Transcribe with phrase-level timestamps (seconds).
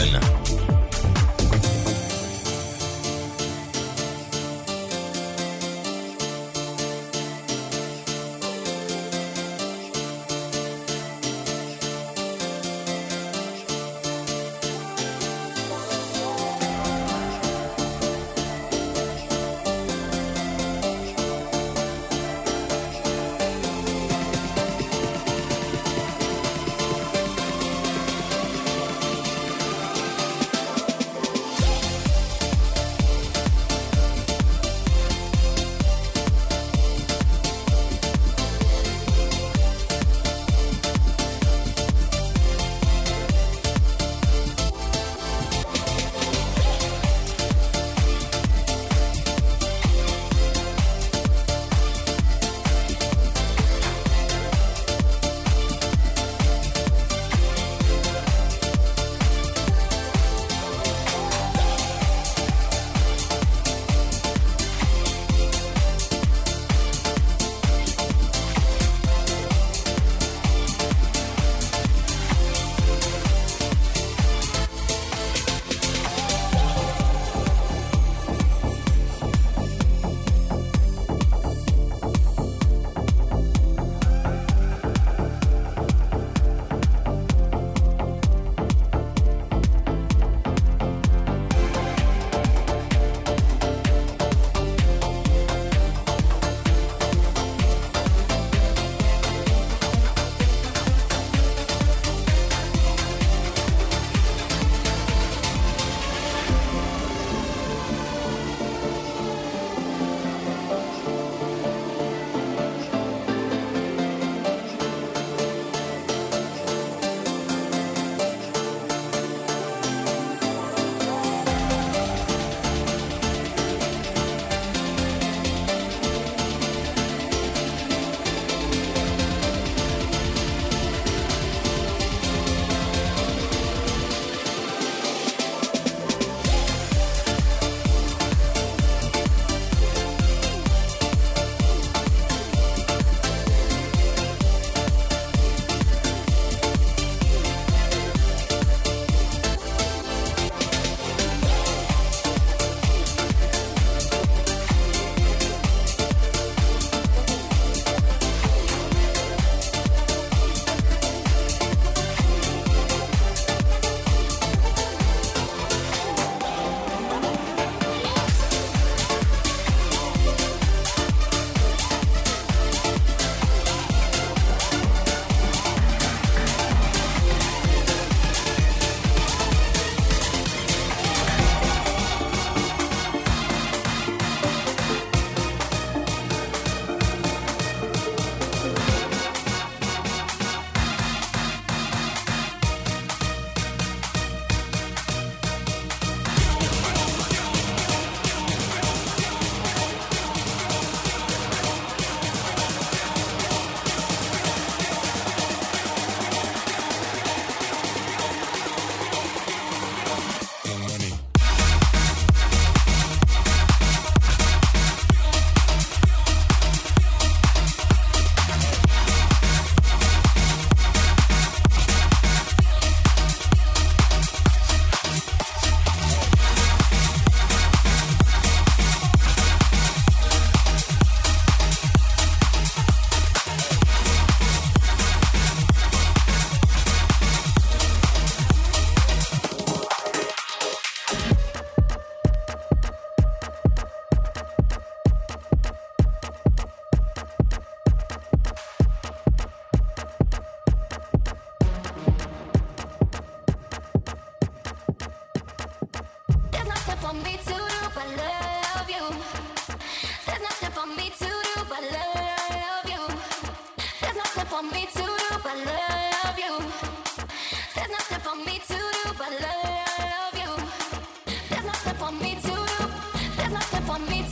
[0.00, 0.29] One.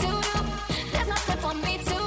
[0.00, 0.44] to you.
[0.92, 1.97] There's nothing for me to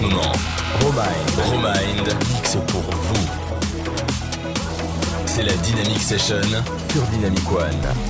[0.00, 0.32] moment.
[0.82, 1.30] Romind.
[1.46, 3.26] Romind mixe pour vous.
[5.26, 6.40] C'est la Dynamic Session
[6.92, 8.09] sur Dynamic One.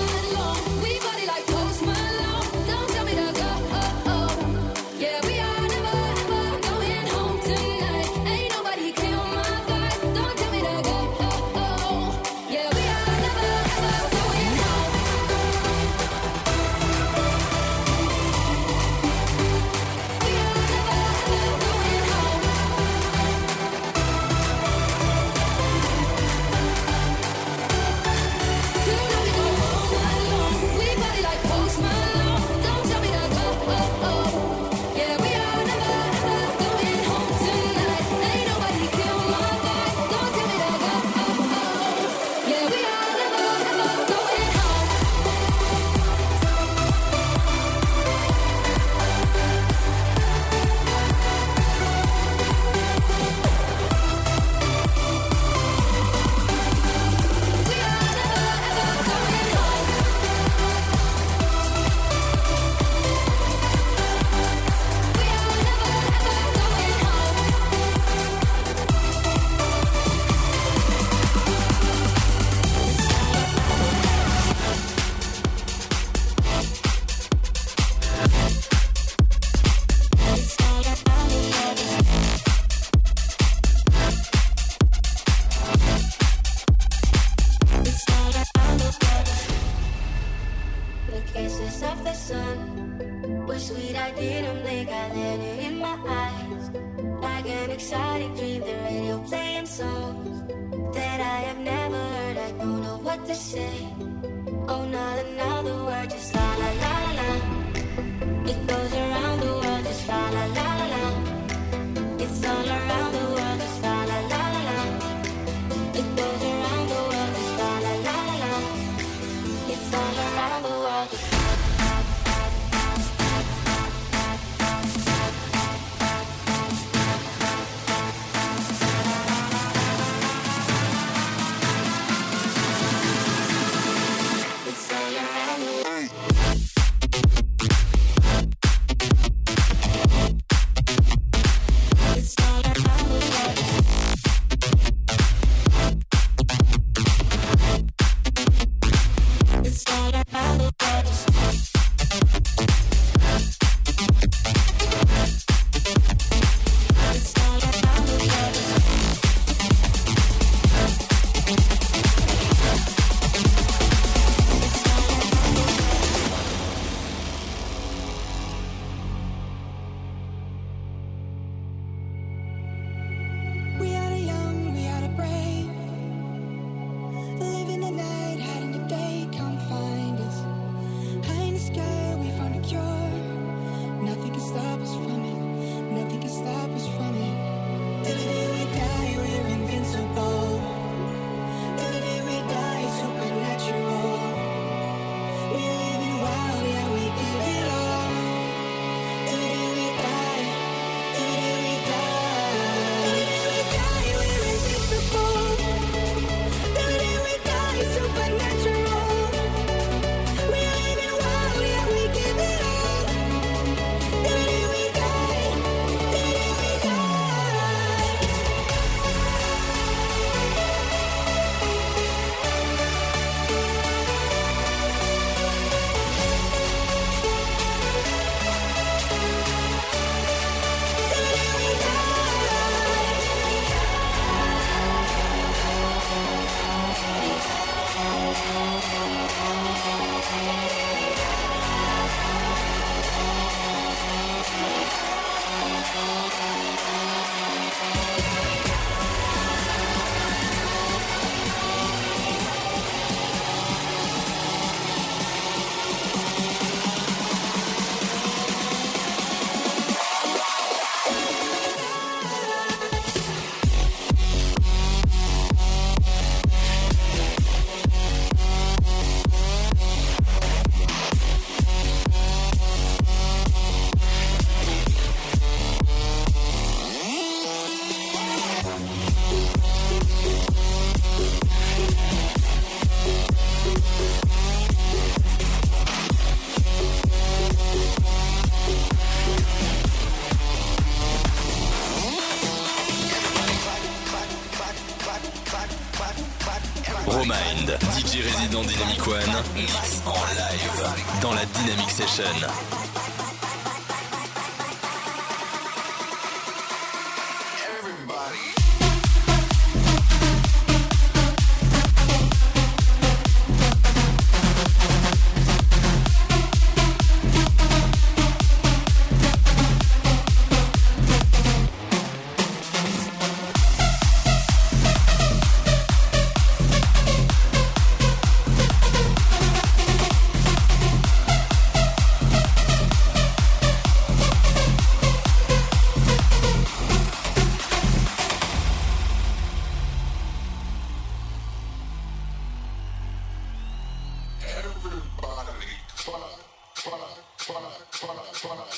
[299.13, 302.80] En live dans la Dynamic Session.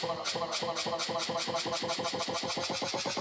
[0.03, 0.53] すみま
[2.99, 3.12] せん。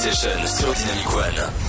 [0.00, 1.59] Station sur Dynamic One.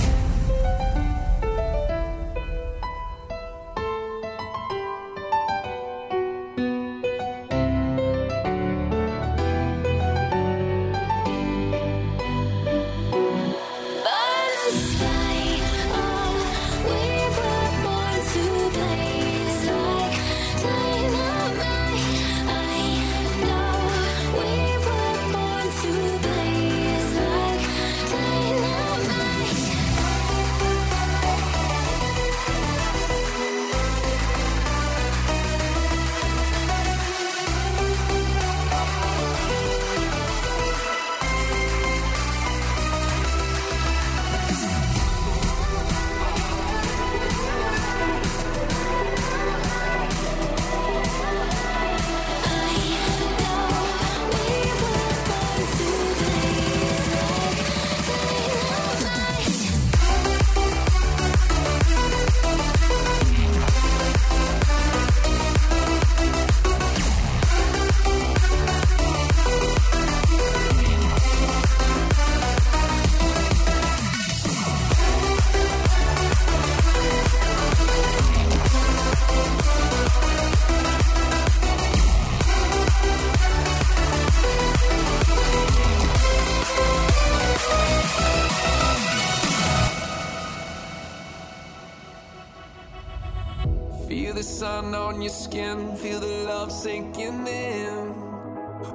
[95.31, 98.13] skin, feel the love sinking in.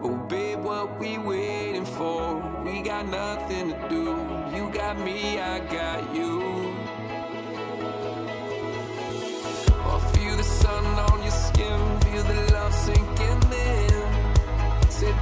[0.04, 2.36] Oh, babe, what we waiting for?
[2.64, 4.04] We got nothing to do.
[4.54, 6.42] You got me, I got you.
[9.88, 14.90] Oh, feel the sun on your skin, feel the love sinking in.
[14.90, 15.14] Say,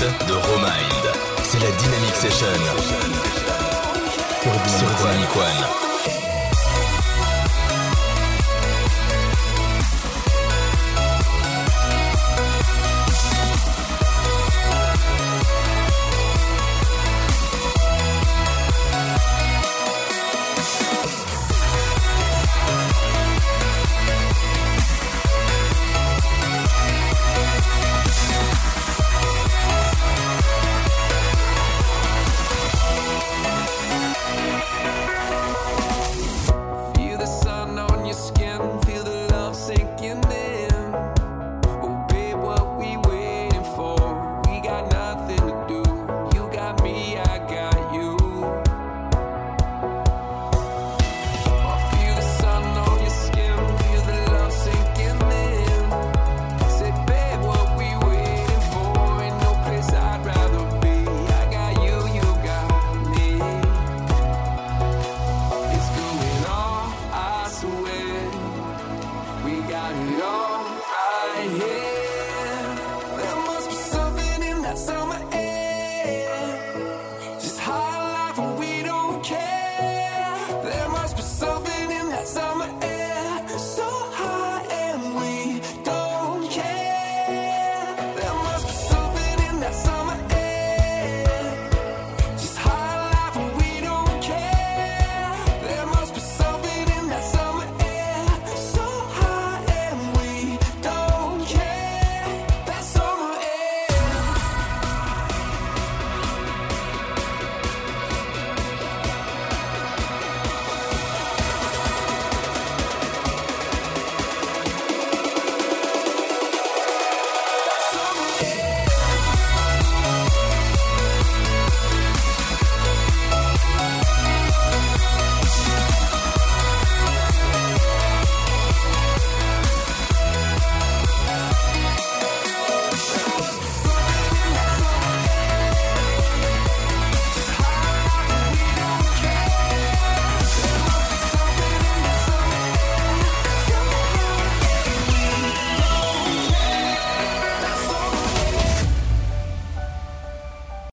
[0.00, 1.12] de Romind.
[1.42, 2.46] C'est la Dynamic Session.
[4.42, 5.89] Sur Dynamic One.